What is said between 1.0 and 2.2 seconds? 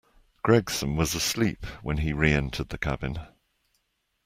asleep when he